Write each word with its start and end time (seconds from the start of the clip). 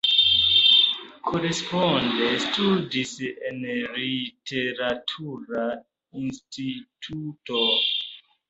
Koresponde 1.31 2.29
studis 2.45 3.13
en 3.51 3.61
Literatura 3.67 5.69
Instituto. 6.25 7.63